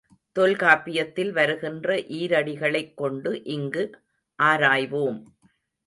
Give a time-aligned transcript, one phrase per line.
[0.35, 3.83] தொல்காப்பியத்தில் வருகின்ற ஈரடிகளைக் கொண்டு இங்கு
[4.39, 5.19] ஆராய்வோம்.